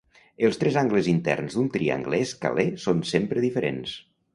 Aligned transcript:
Els 0.47 0.55
tres 0.63 0.79
angles 0.83 1.11
interns 1.11 1.59
d'un 1.59 1.69
triangle 1.77 2.23
escalè 2.31 2.69
són 2.87 3.09
sempre 3.15 3.51
diferents. 3.51 4.01